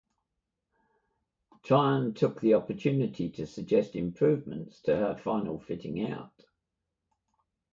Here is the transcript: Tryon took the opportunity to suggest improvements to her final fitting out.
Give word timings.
Tryon 1.63 2.15
took 2.15 2.41
the 2.41 2.55
opportunity 2.55 3.29
to 3.33 3.45
suggest 3.45 3.95
improvements 3.95 4.81
to 4.81 4.95
her 4.95 5.15
final 5.15 5.59
fitting 5.59 6.09
out. 6.11 6.33